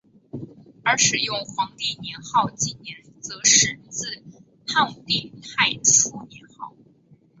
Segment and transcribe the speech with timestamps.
[0.83, 4.23] 而使用皇帝年号纪年则始自
[4.65, 6.73] 汉武帝太初年号。